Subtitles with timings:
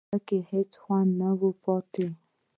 [0.09, 1.11] په کې هېڅ خوند
[1.63, 2.15] پاتې نه دی